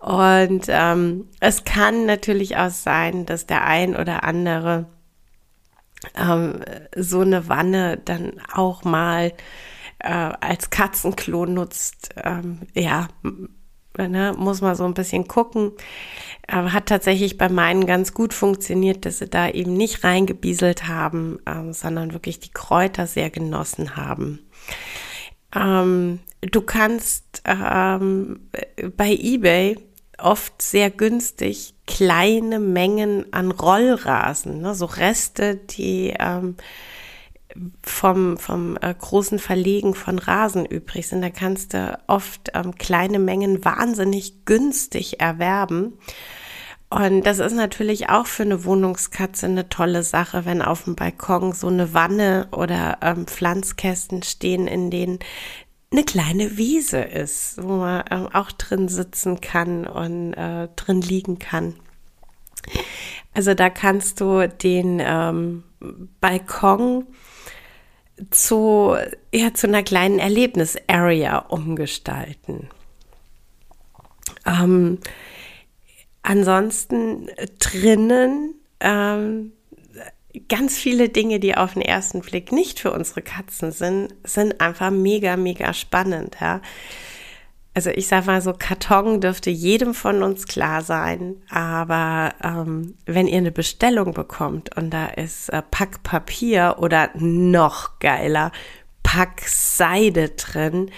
und 0.04 0.66
ähm, 0.68 1.28
es 1.40 1.64
kann 1.64 2.04
natürlich 2.04 2.58
auch 2.58 2.68
sein, 2.68 3.24
dass 3.24 3.46
der 3.46 3.64
ein 3.64 3.96
oder 3.96 4.22
andere 4.22 4.84
ähm, 6.14 6.60
so 6.94 7.20
eine 7.20 7.48
Wanne 7.48 7.96
dann 8.04 8.34
auch 8.52 8.84
mal 8.84 9.32
äh, 10.00 10.10
als 10.10 10.68
Katzenklo 10.68 11.46
nutzt. 11.46 12.10
Ähm, 12.22 12.60
ja, 12.74 13.08
ne, 13.96 14.34
muss 14.36 14.60
man 14.60 14.74
so 14.74 14.84
ein 14.84 14.92
bisschen 14.92 15.26
gucken. 15.26 15.72
Aber 16.48 16.74
hat 16.74 16.84
tatsächlich 16.84 17.38
bei 17.38 17.48
meinen 17.48 17.86
ganz 17.86 18.12
gut 18.12 18.34
funktioniert, 18.34 19.06
dass 19.06 19.20
sie 19.20 19.28
da 19.30 19.48
eben 19.48 19.72
nicht 19.72 20.04
reingebieselt 20.04 20.86
haben, 20.86 21.38
ähm, 21.46 21.72
sondern 21.72 22.12
wirklich 22.12 22.40
die 22.40 22.52
Kräuter 22.52 23.06
sehr 23.06 23.30
genossen 23.30 23.96
haben. 23.96 24.40
Ähm, 25.54 26.20
du 26.42 26.60
kannst 26.60 27.42
ähm, 27.46 28.50
bei 28.98 29.10
eBay 29.10 29.78
oft 30.18 30.62
sehr 30.62 30.90
günstig 30.90 31.74
kleine 31.86 32.58
Mengen 32.58 33.32
an 33.32 33.50
Rollrasen, 33.50 34.60
ne, 34.60 34.74
so 34.74 34.86
Reste, 34.86 35.56
die 35.56 36.14
ähm, 36.18 36.56
vom, 37.82 38.36
vom 38.38 38.76
äh, 38.80 38.94
großen 38.94 39.38
Verlegen 39.38 39.94
von 39.94 40.18
Rasen 40.18 40.66
übrig 40.66 41.08
sind. 41.08 41.22
Da 41.22 41.30
kannst 41.30 41.74
du 41.74 41.98
oft 42.06 42.50
ähm, 42.54 42.74
kleine 42.76 43.18
Mengen 43.18 43.64
wahnsinnig 43.64 44.44
günstig 44.44 45.20
erwerben. 45.20 45.94
Und 46.90 47.22
das 47.22 47.40
ist 47.40 47.54
natürlich 47.54 48.08
auch 48.08 48.26
für 48.26 48.44
eine 48.44 48.64
Wohnungskatze 48.64 49.46
eine 49.46 49.68
tolle 49.68 50.02
Sache, 50.04 50.44
wenn 50.44 50.62
auf 50.62 50.84
dem 50.84 50.94
Balkon 50.94 51.52
so 51.52 51.66
eine 51.66 51.92
Wanne 51.92 52.48
oder 52.52 52.98
ähm, 53.02 53.26
Pflanzkästen 53.26 54.22
stehen, 54.22 54.68
in 54.68 54.90
denen 54.90 55.18
eine 55.94 56.04
kleine 56.04 56.56
Wiese 56.56 56.98
ist, 56.98 57.62
wo 57.62 57.76
man 57.76 58.02
ähm, 58.10 58.28
auch 58.32 58.50
drin 58.50 58.88
sitzen 58.88 59.40
kann 59.40 59.86
und 59.86 60.34
äh, 60.34 60.68
drin 60.74 61.00
liegen 61.00 61.38
kann. 61.38 61.74
Also 63.32 63.54
da 63.54 63.70
kannst 63.70 64.20
du 64.20 64.48
den 64.48 65.00
ähm, 65.00 65.62
Balkon 66.20 67.06
zu, 68.30 68.96
ja, 69.32 69.54
zu 69.54 69.68
einer 69.68 69.84
kleinen 69.84 70.18
Erlebnis-Area 70.18 71.38
umgestalten. 71.38 72.68
Ähm, 74.46 74.98
ansonsten 76.22 77.28
drinnen 77.60 78.54
ähm, 78.80 79.52
ganz 80.48 80.76
viele 80.76 81.08
Dinge, 81.08 81.40
die 81.40 81.56
auf 81.56 81.74
den 81.74 81.82
ersten 81.82 82.20
Blick 82.20 82.52
nicht 82.52 82.80
für 82.80 82.92
unsere 82.92 83.22
Katzen 83.22 83.72
sind, 83.72 84.14
sind 84.24 84.60
einfach 84.60 84.90
mega, 84.90 85.36
mega 85.36 85.72
spannend. 85.72 86.36
Ja? 86.40 86.60
Also 87.74 87.90
ich 87.90 88.06
sage 88.06 88.26
mal 88.26 88.40
so, 88.40 88.52
Karton 88.52 89.20
dürfte 89.20 89.50
jedem 89.50 89.94
von 89.94 90.22
uns 90.22 90.46
klar 90.46 90.82
sein, 90.82 91.42
aber 91.50 92.34
ähm, 92.42 92.96
wenn 93.04 93.26
ihr 93.26 93.38
eine 93.38 93.50
Bestellung 93.50 94.14
bekommt 94.14 94.76
und 94.76 94.90
da 94.90 95.06
ist 95.06 95.48
äh, 95.48 95.62
Packpapier 95.62 96.76
oder 96.78 97.10
noch 97.14 97.98
geiler 97.98 98.52
Packseide 99.02 100.30
drin, 100.30 100.90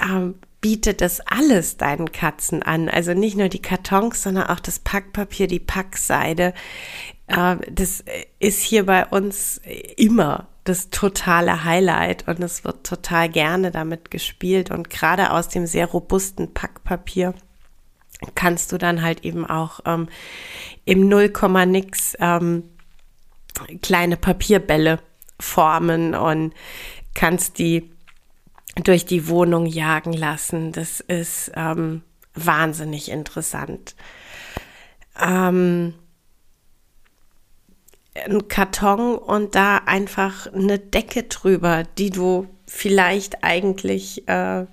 ähm, 0.00 0.36
bietet 0.60 1.00
das 1.02 1.20
alles 1.20 1.76
deinen 1.76 2.10
Katzen 2.10 2.62
an. 2.62 2.88
Also 2.88 3.12
nicht 3.12 3.36
nur 3.36 3.48
die 3.48 3.60
Kartons, 3.60 4.22
sondern 4.22 4.46
auch 4.46 4.60
das 4.60 4.78
Packpapier, 4.78 5.46
die 5.46 5.60
Packseide. 5.60 6.54
Äh, 7.26 7.56
das 7.70 8.04
ist 8.38 8.62
hier 8.62 8.86
bei 8.86 9.06
uns 9.06 9.60
immer 9.96 10.48
das 10.64 10.88
totale 10.90 11.64
Highlight 11.64 12.26
und 12.26 12.40
es 12.40 12.64
wird 12.64 12.86
total 12.86 13.28
gerne 13.28 13.70
damit 13.70 14.10
gespielt 14.10 14.70
und 14.70 14.88
gerade 14.88 15.30
aus 15.30 15.48
dem 15.48 15.66
sehr 15.66 15.86
robusten 15.86 16.54
Packpapier 16.54 17.34
kannst 18.34 18.72
du 18.72 18.78
dann 18.78 19.02
halt 19.02 19.24
eben 19.24 19.44
auch 19.44 19.80
ähm, 19.84 20.08
im 20.86 21.08
0, 21.08 21.32
nix 21.66 22.16
ähm, 22.18 22.64
kleine 23.82 24.16
Papierbälle 24.16 25.00
formen 25.38 26.14
und 26.14 26.54
kannst 27.14 27.58
die 27.58 27.90
durch 28.82 29.04
die 29.04 29.28
Wohnung 29.28 29.66
jagen 29.66 30.12
lassen. 30.12 30.72
Das 30.72 31.00
ist 31.00 31.52
ähm, 31.54 32.02
wahnsinnig 32.34 33.10
interessant. 33.10 33.94
Ähm, 35.20 35.94
ein 38.14 38.48
Karton 38.48 39.16
und 39.16 39.54
da 39.54 39.78
einfach 39.78 40.52
eine 40.52 40.78
Decke 40.78 41.24
drüber, 41.24 41.82
die 41.98 42.10
du 42.10 42.46
vielleicht 42.66 43.42
eigentlich 43.42 44.26
äh, 44.28 44.66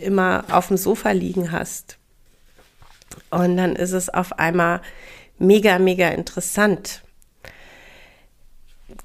immer 0.00 0.44
auf 0.50 0.68
dem 0.68 0.76
Sofa 0.76 1.12
liegen 1.12 1.52
hast. 1.52 1.98
Und 3.30 3.56
dann 3.56 3.76
ist 3.76 3.92
es 3.92 4.08
auf 4.08 4.38
einmal 4.38 4.80
mega, 5.38 5.78
mega 5.78 6.08
interessant. 6.08 7.02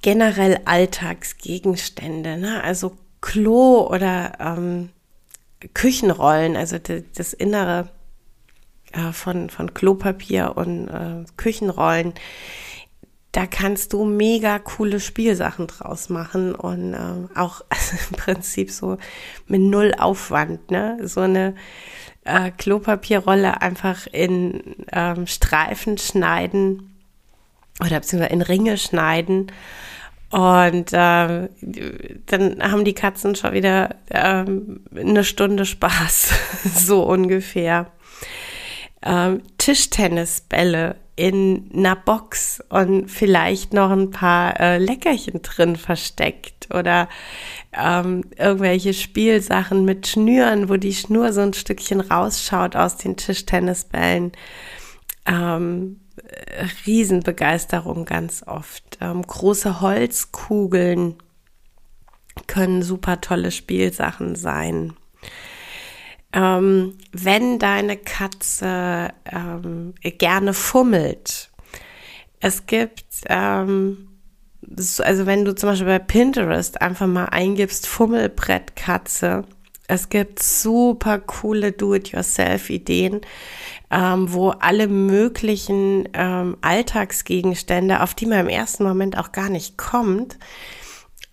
Generell 0.01 0.59
Alltagsgegenstände, 0.65 2.37
ne? 2.37 2.63
also 2.63 2.97
Klo 3.21 3.87
oder 3.89 4.33
ähm, 4.39 4.89
Küchenrollen, 5.73 6.55
also 6.55 6.77
das 6.77 7.33
Innere 7.33 7.89
äh, 8.93 9.11
von, 9.11 9.49
von 9.49 9.73
Klopapier 9.73 10.53
und 10.55 10.87
äh, 10.87 11.25
Küchenrollen, 11.35 12.13
da 13.31 13.45
kannst 13.45 13.93
du 13.93 14.05
mega 14.05 14.57
coole 14.59 14.99
Spielsachen 14.99 15.67
draus 15.67 16.09
machen 16.09 16.55
und 16.55 16.93
äh, 16.93 17.39
auch 17.39 17.61
also 17.69 17.95
im 18.09 18.17
Prinzip 18.17 18.71
so 18.71 18.97
mit 19.47 19.61
null 19.61 19.93
Aufwand, 19.97 20.71
ne? 20.71 20.99
So 21.03 21.21
eine 21.21 21.55
äh, 22.23 22.51
Klopapierrolle 22.51 23.61
einfach 23.61 24.07
in 24.07 24.75
ähm, 24.91 25.27
Streifen 25.27 25.97
schneiden 25.97 26.95
oder 27.79 27.99
beziehungsweise 27.99 28.33
in 28.33 28.41
Ringe 28.41 28.77
schneiden 28.77 29.51
und 30.29 30.91
äh, 30.91 31.49
dann 32.25 32.61
haben 32.61 32.83
die 32.83 32.93
Katzen 32.93 33.35
schon 33.35 33.53
wieder 33.53 33.95
äh, 34.09 34.45
eine 34.95 35.23
Stunde 35.23 35.65
Spaß, 35.65 36.33
so 36.75 37.03
ungefähr. 37.03 37.91
Ähm, 39.03 39.41
Tischtennisbälle 39.57 40.97
in 41.17 41.71
einer 41.73 41.95
Box 41.95 42.63
und 42.69 43.09
vielleicht 43.09 43.73
noch 43.73 43.89
ein 43.89 44.11
paar 44.11 44.59
äh, 44.59 44.77
Leckerchen 44.77 45.41
drin 45.41 45.75
versteckt 45.75 46.69
oder 46.73 47.09
ähm, 47.73 48.23
irgendwelche 48.37 48.93
Spielsachen 48.93 49.83
mit 49.83 50.07
Schnüren, 50.07 50.69
wo 50.69 50.77
die 50.77 50.93
Schnur 50.93 51.33
so 51.33 51.41
ein 51.41 51.53
Stückchen 51.53 52.01
rausschaut 52.01 52.75
aus 52.75 52.97
den 52.97 53.17
Tischtennisbällen. 53.17 54.31
Ähm, 55.25 56.01
Riesenbegeisterung 56.85 58.05
ganz 58.05 58.43
oft. 58.45 58.99
Ähm, 59.01 59.23
große 59.23 59.81
Holzkugeln 59.81 61.15
können 62.45 62.83
super 62.83 63.21
tolle 63.21 63.49
Spielsachen 63.49 64.35
sein. 64.35 64.93
Ähm, 66.33 66.97
wenn 67.11 67.57
deine 67.57 67.97
Katze 67.97 69.09
ähm, 69.25 69.93
gerne 70.01 70.53
fummelt, 70.53 71.49
es 72.39 72.65
gibt, 72.65 73.05
ähm, 73.27 74.09
also 74.99 75.25
wenn 75.25 75.45
du 75.45 75.55
zum 75.55 75.69
Beispiel 75.69 75.87
bei 75.87 75.99
Pinterest 75.99 76.81
einfach 76.81 77.07
mal 77.07 77.25
eingibst 77.25 77.87
Fummelbrettkatze, 77.87 79.45
es 79.87 80.09
gibt 80.09 80.43
super 80.43 81.19
coole 81.19 81.71
Do-it-yourself-Ideen, 81.71 83.21
ähm, 83.89 84.33
wo 84.33 84.49
alle 84.49 84.87
möglichen 84.89 86.09
ähm, 86.11 86.57
Alltagsgegenstände, 86.59 88.01
auf 88.01 88.13
die 88.13 88.25
man 88.25 88.41
im 88.41 88.49
ersten 88.49 88.83
Moment 88.83 89.17
auch 89.17 89.31
gar 89.31 89.49
nicht 89.49 89.77
kommt, 89.77 90.37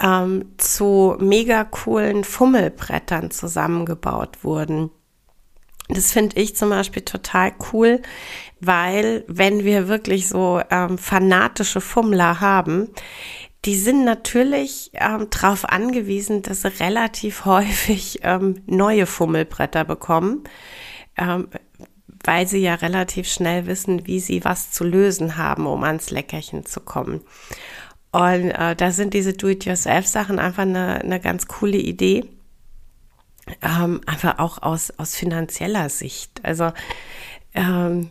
ähm, 0.01 0.53
zu 0.59 1.17
mega 1.19 1.65
coolen 1.65 2.25
Fummelbrettern 2.25 3.31
zusammengebaut 3.31 4.43
wurden. 4.43 4.91
Das 5.89 6.13
finde 6.13 6.41
ich 6.41 6.57
zum 6.57 6.71
Beispiel 6.71 7.03
total 7.03 7.53
cool, 7.73 8.01
weil 8.61 9.25
wenn 9.29 9.65
wir 9.65 9.89
wirklich 9.89 10.29
so 10.29 10.61
ähm, 10.71 10.97
fanatische 10.97 11.83
Fummler 11.83 12.41
haben, 12.41 12.89
die 13.65 13.77
sind 13.77 14.05
natürlich 14.05 14.91
ähm, 14.95 15.29
darauf 15.31 15.65
angewiesen, 15.69 16.43
dass 16.43 16.63
sie 16.63 16.69
relativ 16.81 17.45
häufig 17.45 18.21
ähm, 18.23 18.63
neue 18.67 19.07
Fummelbretter 19.07 19.85
bekommen, 19.85 20.45
ähm, 21.17 21.49
weil 22.25 22.47
sie 22.47 22.59
ja 22.59 22.75
relativ 22.75 23.29
schnell 23.29 23.67
wissen, 23.67 24.07
wie 24.07 24.21
sie 24.21 24.45
was 24.45 24.71
zu 24.71 24.85
lösen 24.85 25.37
haben, 25.37 25.67
um 25.67 25.85
ans 25.85 26.11
Leckerchen 26.11 26.65
zu 26.65 26.81
kommen. 26.81 27.21
Und 28.15 28.53
äh, 28.53 28.77
da 28.77 28.93
sind 28.93 29.13
diese 29.13 29.33
Do-it-yourself-Sachen 29.33 30.39
einfach 30.39 30.63
eine, 30.63 31.01
eine 31.01 31.19
ganz 31.19 31.49
coole 31.49 31.79
Idee. 31.79 32.25
Ähm, 33.61 34.03
einfach 34.07 34.39
auch 34.39 34.63
aus, 34.63 34.93
aus 34.99 35.17
finanzieller 35.17 35.89
Sicht. 35.89 36.41
Also 36.45 36.71
ähm, 37.55 38.11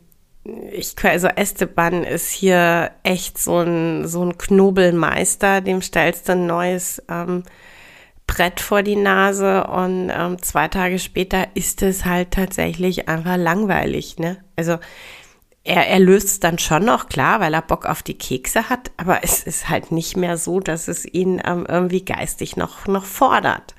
ich, 0.74 0.96
also 1.04 1.28
Esteban 1.28 2.04
ist 2.04 2.32
hier 2.32 2.92
echt 3.04 3.38
so 3.38 3.60
ein, 3.60 4.06
so 4.06 4.26
ein 4.26 4.38
Knobelmeister, 4.38 5.62
dem 5.62 5.82
stellst 5.82 6.28
du 6.28 6.34
ein 6.34 6.48
neues 6.48 7.02
ähm, 7.10 7.44
Brett 8.28 8.60
vor 8.60 8.84
die 8.84 8.98
Nase 8.98 9.64
und 9.68 10.12
ähm, 10.14 10.42
zwei 10.42 10.68
Tage 10.68 11.00
später 11.00 11.48
ist 11.54 11.82
es 11.82 12.04
halt 12.04 12.32
tatsächlich 12.32 13.08
einfach 13.08 13.38
langweilig, 13.38 14.20
ne? 14.20 14.44
Also 14.58 14.80
er, 15.64 15.88
er 15.88 16.00
löst 16.00 16.28
es 16.28 16.40
dann 16.40 16.60
schon 16.60 16.86
noch, 16.86 17.08
klar, 17.08 17.40
weil 17.40 17.54
er 17.54 17.62
Bock 17.62 17.86
auf 17.86 18.04
die 18.04 18.18
Kekse 18.18 18.70
hat, 18.70 18.92
aber 18.98 19.24
es 19.24 19.44
ist 19.44 19.70
halt 19.70 19.92
nicht 19.92 20.18
mehr 20.18 20.38
so, 20.38 20.60
dass 20.60 20.88
es 20.88 21.06
ihn 21.06 21.42
ähm, 21.46 21.66
irgendwie 21.68 22.04
geistig 22.04 22.58
noch, 22.58 22.86
noch 22.88 23.06
fordert. 23.06 23.74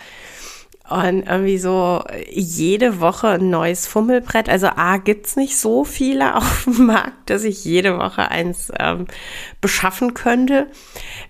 Und 0.88 1.22
irgendwie 1.22 1.56
so 1.56 2.04
jede 2.30 3.00
Woche 3.00 3.28
ein 3.28 3.48
neues 3.48 3.86
Fummelbrett. 3.86 4.50
Also 4.50 4.66
A 4.66 4.98
gibt's 4.98 5.34
nicht 5.34 5.56
so 5.56 5.84
viele 5.84 6.36
auf 6.36 6.64
dem 6.64 6.86
Markt, 6.86 7.30
dass 7.30 7.44
ich 7.44 7.64
jede 7.64 7.98
Woche 7.98 8.30
eins 8.30 8.70
ähm, 8.78 9.06
beschaffen 9.62 10.12
könnte. 10.12 10.66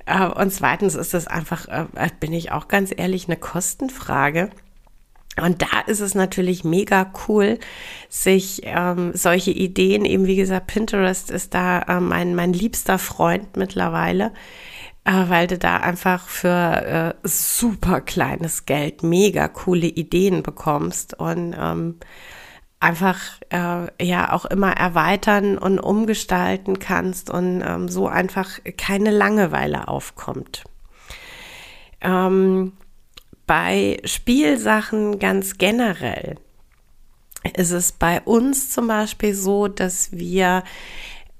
Äh, 0.07 0.27
und 0.27 0.53
zweitens 0.53 0.97
ist 0.97 1.15
das 1.15 1.29
einfach, 1.29 1.69
äh, 1.69 1.87
bin 2.19 2.33
ich 2.33 2.51
auch 2.51 2.67
ganz 2.67 2.93
ehrlich, 2.97 3.29
eine 3.29 3.37
Kostenfrage. 3.37 4.51
Und 5.41 5.63
da 5.63 5.81
ist 5.87 6.01
es 6.01 6.15
natürlich 6.15 6.65
mega 6.65 7.13
cool, 7.27 7.59
sich 8.09 8.63
ähm, 8.65 9.13
solche 9.15 9.51
Ideen, 9.51 10.05
eben 10.05 10.27
wie 10.27 10.37
gesagt, 10.37 10.69
Pinterest 10.69 11.31
ist 11.31 11.55
da 11.55 11.81
äh, 11.83 12.01
mein, 12.01 12.35
mein 12.35 12.53
liebster 12.53 12.99
Freund 12.99 13.57
mittlerweile, 13.57 14.33
äh, 15.05 15.25
weil 15.29 15.47
du 15.47 15.59
da 15.59 15.79
einfach 15.79 16.29
für 16.29 17.17
äh, 17.25 17.29
super 17.29 18.01
kleines 18.01 18.65
Geld 18.65 19.03
mega 19.03 19.49
coole 19.49 19.87
Ideen 19.87 20.43
bekommst 20.43 21.19
und 21.19 21.57
ähm, 21.59 21.97
einfach 22.79 23.19
äh, 23.49 24.05
ja 24.05 24.33
auch 24.33 24.45
immer 24.45 24.73
erweitern 24.73 25.59
und 25.59 25.81
umgestalten 25.81 26.79
kannst 26.79 27.31
und 27.31 27.63
ähm, 27.67 27.89
so 27.89 28.07
einfach 28.07 28.61
keine 28.77 29.11
Langeweile 29.11 29.89
aufkommt. 29.89 30.65
Ähm, 32.03 32.73
bei 33.47 33.99
Spielsachen 34.05 35.19
ganz 35.19 35.59
generell 35.59 36.37
ist 37.57 37.73
es 37.73 37.93
bei 37.93 38.21
uns 38.23 38.71
zum 38.71 38.89
Beispiel 38.89 39.35
so, 39.35 39.69
dass 39.69 40.13
wir 40.13 40.65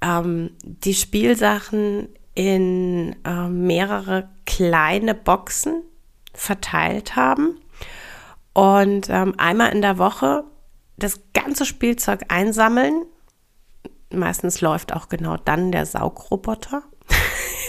ähm, 0.01 0.51
die 0.61 0.93
Spielsachen 0.93 2.09
in 2.35 3.15
äh, 3.25 3.47
mehrere 3.47 4.29
kleine 4.45 5.15
Boxen 5.15 5.81
verteilt 6.33 7.15
haben 7.15 7.59
und 8.53 9.09
ähm, 9.09 9.33
einmal 9.37 9.71
in 9.71 9.81
der 9.81 9.97
Woche 9.97 10.43
das 10.97 11.21
ganze 11.33 11.65
Spielzeug 11.65 12.25
einsammeln. 12.29 13.05
Meistens 14.13 14.61
läuft 14.61 14.93
auch 14.93 15.09
genau 15.09 15.37
dann 15.37 15.71
der 15.71 15.85
Saugroboter, 15.85 16.83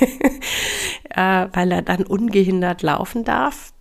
äh, 1.10 1.48
weil 1.52 1.72
er 1.72 1.82
dann 1.82 2.04
ungehindert 2.04 2.82
laufen 2.82 3.24
darf. 3.24 3.72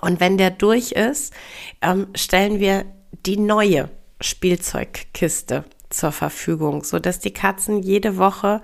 Und 0.00 0.20
wenn 0.20 0.38
der 0.38 0.50
durch 0.50 0.92
ist, 0.92 1.32
ähm, 1.80 2.08
stellen 2.14 2.60
wir 2.60 2.84
die 3.26 3.36
neue 3.36 3.90
Spielzeugkiste 4.20 5.64
zur 5.90 6.12
Verfügung, 6.12 6.84
so 6.84 6.98
dass 6.98 7.18
die 7.18 7.32
Katzen 7.32 7.82
jede 7.82 8.16
Woche 8.16 8.62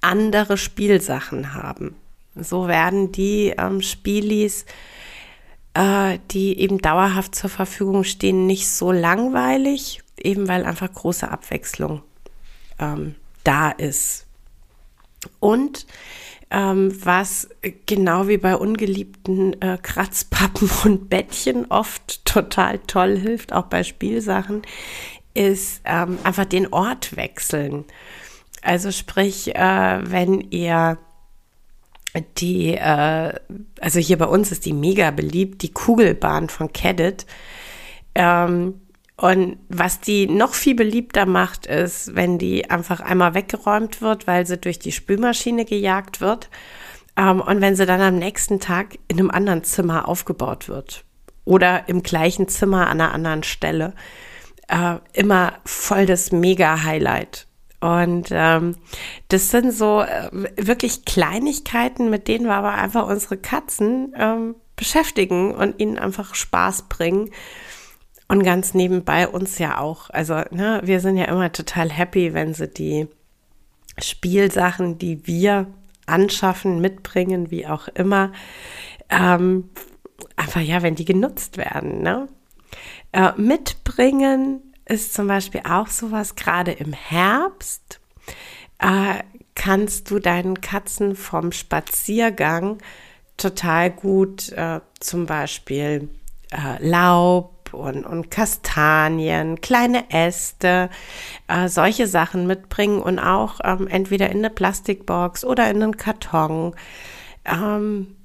andere 0.00 0.56
Spielsachen 0.56 1.54
haben. 1.54 1.96
So 2.34 2.68
werden 2.68 3.10
die 3.10 3.54
ähm, 3.58 3.82
Spielis, 3.82 4.64
äh, 5.74 6.18
die 6.30 6.60
eben 6.60 6.78
dauerhaft 6.78 7.34
zur 7.34 7.50
Verfügung 7.50 8.04
stehen, 8.04 8.46
nicht 8.46 8.68
so 8.68 8.92
langweilig, 8.92 10.02
eben 10.16 10.46
weil 10.46 10.64
einfach 10.64 10.92
große 10.92 11.28
Abwechslung 11.28 12.02
ähm, 12.78 13.16
da 13.42 13.70
ist. 13.70 14.26
Und 15.40 15.86
ähm, 16.50 16.92
was 17.04 17.48
genau 17.86 18.28
wie 18.28 18.38
bei 18.38 18.56
ungeliebten 18.56 19.60
äh, 19.60 19.78
Kratzpappen 19.82 20.70
und 20.84 21.10
Bettchen 21.10 21.66
oft 21.70 22.24
total 22.24 22.78
toll 22.80 23.18
hilft, 23.18 23.52
auch 23.52 23.66
bei 23.66 23.82
Spielsachen, 23.82 24.62
ist 25.34 25.82
ähm, 25.84 26.18
einfach 26.24 26.46
den 26.46 26.72
Ort 26.72 27.16
wechseln. 27.16 27.84
Also 28.62 28.90
sprich, 28.90 29.54
äh, 29.54 30.00
wenn 30.02 30.40
ihr 30.50 30.98
die, 32.38 32.74
äh, 32.74 33.34
also 33.80 33.98
hier 34.00 34.18
bei 34.18 34.26
uns 34.26 34.50
ist 34.50 34.66
die 34.66 34.72
mega 34.72 35.10
beliebt, 35.10 35.62
die 35.62 35.72
Kugelbahn 35.72 36.48
von 36.48 36.72
Cadet. 36.72 37.26
Ähm, 38.14 38.80
und 39.20 39.58
was 39.68 40.00
die 40.00 40.28
noch 40.28 40.54
viel 40.54 40.76
beliebter 40.76 41.26
macht, 41.26 41.66
ist, 41.66 42.14
wenn 42.14 42.38
die 42.38 42.70
einfach 42.70 43.00
einmal 43.00 43.34
weggeräumt 43.34 44.00
wird, 44.00 44.28
weil 44.28 44.46
sie 44.46 44.58
durch 44.58 44.78
die 44.78 44.92
Spülmaschine 44.92 45.64
gejagt 45.64 46.20
wird. 46.20 46.48
Ähm, 47.16 47.40
und 47.40 47.60
wenn 47.60 47.74
sie 47.74 47.84
dann 47.84 48.00
am 48.00 48.16
nächsten 48.16 48.60
Tag 48.60 48.96
in 49.08 49.18
einem 49.18 49.30
anderen 49.30 49.64
Zimmer 49.64 50.06
aufgebaut 50.06 50.68
wird. 50.68 51.04
Oder 51.44 51.88
im 51.88 52.04
gleichen 52.04 52.46
Zimmer 52.46 52.86
an 52.86 53.00
einer 53.00 53.12
anderen 53.12 53.42
Stelle. 53.42 53.94
Äh, 54.68 54.98
immer 55.14 55.54
voll 55.64 56.06
das 56.06 56.30
Mega-Highlight. 56.30 57.48
Und 57.80 58.28
ähm, 58.30 58.76
das 59.28 59.50
sind 59.50 59.72
so 59.72 60.00
äh, 60.02 60.30
wirklich 60.56 61.04
Kleinigkeiten, 61.04 62.08
mit 62.08 62.28
denen 62.28 62.46
wir 62.46 62.54
aber 62.54 62.74
einfach 62.74 63.08
unsere 63.08 63.36
Katzen 63.36 64.14
ähm, 64.16 64.54
beschäftigen 64.76 65.56
und 65.56 65.80
ihnen 65.80 65.98
einfach 65.98 66.36
Spaß 66.36 66.82
bringen. 66.88 67.30
Und 68.28 68.42
ganz 68.42 68.74
nebenbei 68.74 69.26
uns 69.26 69.58
ja 69.58 69.78
auch. 69.78 70.10
Also, 70.10 70.34
ne, 70.50 70.80
wir 70.84 71.00
sind 71.00 71.16
ja 71.16 71.24
immer 71.24 71.50
total 71.50 71.90
happy, 71.90 72.34
wenn 72.34 72.52
sie 72.52 72.68
die 72.68 73.08
Spielsachen, 73.98 74.98
die 74.98 75.26
wir 75.26 75.66
anschaffen, 76.06 76.80
mitbringen, 76.80 77.50
wie 77.50 77.66
auch 77.66 77.88
immer, 77.88 78.32
ähm, 79.08 79.70
einfach 80.36 80.60
ja, 80.60 80.82
wenn 80.82 80.94
die 80.94 81.04
genutzt 81.04 81.56
werden. 81.56 82.02
Ne? 82.02 82.28
Äh, 83.12 83.32
mitbringen 83.36 84.74
ist 84.84 85.14
zum 85.14 85.26
Beispiel 85.26 85.62
auch 85.68 85.88
sowas, 85.88 86.34
gerade 86.34 86.72
im 86.72 86.92
Herbst 86.92 88.00
äh, 88.78 89.22
kannst 89.54 90.10
du 90.10 90.18
deinen 90.18 90.60
Katzen 90.60 91.16
vom 91.16 91.52
Spaziergang 91.52 92.78
total 93.36 93.90
gut 93.90 94.50
äh, 94.52 94.80
zum 95.00 95.26
Beispiel 95.26 96.08
äh, 96.50 96.86
Laub, 96.86 97.57
und, 97.74 98.04
und 98.04 98.30
Kastanien, 98.30 99.60
kleine 99.60 100.10
Äste, 100.10 100.90
äh, 101.48 101.68
solche 101.68 102.06
Sachen 102.06 102.46
mitbringen 102.46 103.00
und 103.00 103.18
auch 103.18 103.60
ähm, 103.64 103.88
entweder 103.88 104.30
in 104.30 104.38
eine 104.38 104.50
Plastikbox 104.50 105.44
oder 105.44 105.70
in 105.70 105.82
einen 105.82 105.96
Karton. 105.96 106.74
Ähm, 107.44 108.16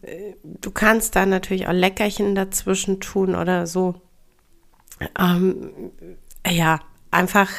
du 0.44 0.72
kannst 0.72 1.16
da 1.16 1.26
natürlich 1.26 1.68
auch 1.68 1.74
Leckerchen 1.74 2.36
dazwischen 2.36 3.00
tun 3.00 3.36
oder 3.36 3.68
so. 3.68 3.96
Ähm, 5.20 5.92
ja, 6.48 6.80
einfach, 7.12 7.50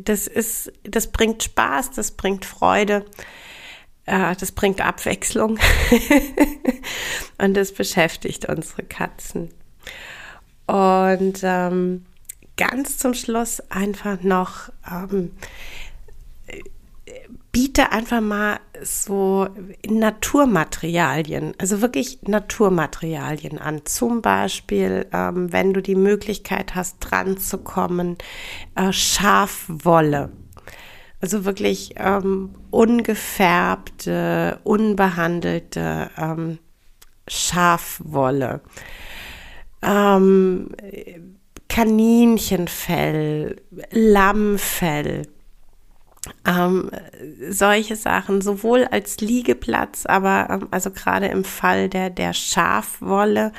das 0.00 0.26
ist, 0.26 0.72
das 0.82 1.12
bringt 1.12 1.42
Spaß, 1.42 1.92
das 1.92 2.12
bringt 2.12 2.44
Freude, 2.44 3.04
äh, 4.06 4.34
das 4.36 4.52
bringt 4.52 4.80
Abwechslung 4.80 5.58
und 7.38 7.54
das 7.54 7.72
beschäftigt 7.72 8.48
unsere 8.48 8.82
Katzen. 8.82 9.50
Und 10.66 11.40
ähm, 11.42 12.04
ganz 12.56 12.98
zum 12.98 13.14
Schluss 13.14 13.60
einfach 13.70 14.22
noch 14.22 14.70
ähm, 14.90 15.32
biete 17.56 17.90
einfach 17.90 18.20
mal 18.20 18.60
so 18.82 19.48
Naturmaterialien, 19.88 21.54
also 21.56 21.80
wirklich 21.80 22.18
Naturmaterialien 22.22 23.58
an. 23.58 23.86
Zum 23.86 24.20
Beispiel, 24.20 25.06
ähm, 25.10 25.50
wenn 25.54 25.72
du 25.72 25.80
die 25.80 25.94
Möglichkeit 25.94 26.74
hast, 26.74 26.98
dran 27.00 27.38
zu 27.38 27.56
kommen, 27.56 28.18
äh, 28.74 28.92
Schafwolle. 28.92 30.32
Also 31.22 31.46
wirklich 31.46 31.94
ähm, 31.96 32.50
ungefärbte, 32.70 34.60
unbehandelte 34.62 36.10
ähm, 36.18 36.58
Schafwolle 37.26 38.60
ähm, 39.82 40.68
Kaninchenfell, 41.68 43.56
Lammfell, 43.90 45.22
ähm, 46.46 46.90
solche 47.50 47.96
Sachen, 47.96 48.40
sowohl 48.40 48.84
als 48.84 49.20
Liegeplatz, 49.20 50.06
aber 50.06 50.48
ähm, 50.50 50.68
also 50.70 50.90
gerade 50.90 51.26
im 51.26 51.44
Fall 51.44 51.88
der, 51.88 52.10
der 52.10 52.32
Schafwolle 52.32 53.52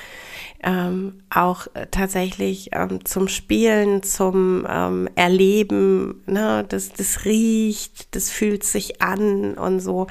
ähm, 0.63 1.21
auch 1.29 1.67
äh, 1.73 1.87
tatsächlich 1.91 2.69
ähm, 2.73 3.05
zum 3.05 3.27
Spielen, 3.27 4.03
zum 4.03 4.65
ähm, 4.69 5.07
Erleben, 5.15 6.23
ne, 6.25 6.65
das, 6.67 6.93
das 6.93 7.25
riecht, 7.25 8.15
das 8.15 8.29
fühlt 8.29 8.63
sich 8.63 9.01
an 9.01 9.53
und 9.53 9.79
so. 9.79 10.07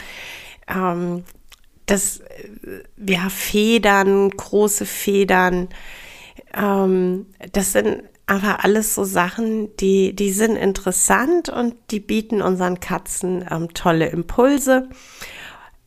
Das, 1.87 2.21
äh, 2.21 2.83
ja, 2.97 3.29
Federn, 3.29 4.31
große 4.31 4.87
Federn, 4.87 5.69
ähm, 6.55 7.27
das 7.53 7.73
sind 7.73 8.03
aber 8.27 8.65
alles 8.65 8.95
so 8.95 9.05
Sachen, 9.05 9.75
die, 9.77 10.15
die 10.15 10.33
sind 10.33 10.57
interessant 10.57 11.49
und 11.49 11.77
die 11.93 12.01
bieten 12.01 12.43
unseren 12.43 12.81
Katzen 12.81 13.45
ähm, 13.49 13.73
tolle 13.73 14.09
Impulse 14.09 14.89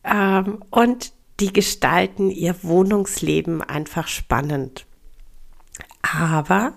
ähm, 0.05 0.63
und 0.69 1.11
die 1.41 1.51
gestalten 1.51 2.31
ihr 2.31 2.55
Wohnungsleben 2.63 3.61
einfach 3.61 4.07
spannend. 4.07 4.85
Aber 6.01 6.73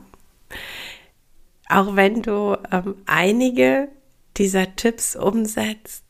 auch 1.68 1.94
wenn 1.96 2.22
du 2.22 2.56
ähm, 2.70 2.96
einige 3.06 3.88
dieser 4.36 4.74
Tipps 4.74 5.14
umsetzt, 5.14 6.04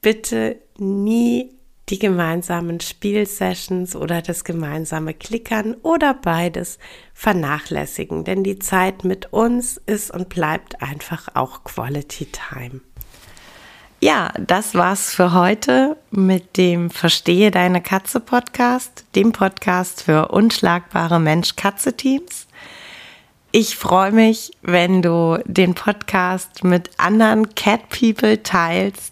bitte 0.00 0.60
nie 0.78 1.50
die 1.88 1.98
gemeinsamen 1.98 2.80
Spielsessions 2.80 3.96
oder 3.96 4.22
das 4.22 4.44
gemeinsame 4.44 5.14
Klickern 5.14 5.74
oder 5.82 6.14
beides 6.14 6.78
vernachlässigen, 7.12 8.24
denn 8.24 8.44
die 8.44 8.58
Zeit 8.58 9.04
mit 9.04 9.32
uns 9.32 9.80
ist 9.86 10.10
und 10.12 10.28
bleibt 10.28 10.80
einfach 10.82 11.28
auch 11.34 11.64
Quality 11.64 12.26
Time. 12.26 12.80
Ja, 14.00 14.32
das 14.36 14.74
war's 14.74 15.14
für 15.14 15.32
heute 15.32 15.96
mit 16.10 16.56
dem 16.56 16.90
Verstehe 16.90 17.52
deine 17.52 17.80
Katze 17.80 18.18
Podcast, 18.18 19.04
dem 19.14 19.30
Podcast 19.30 20.02
für 20.02 20.28
unschlagbare 20.28 21.20
Mensch-Katze-Teams. 21.20 22.48
Ich 23.52 23.76
freue 23.76 24.10
mich, 24.10 24.50
wenn 24.62 25.02
du 25.02 25.40
den 25.44 25.74
Podcast 25.74 26.64
mit 26.64 26.90
anderen 26.96 27.54
Cat 27.54 27.90
People 27.90 28.42
teilst 28.42 29.11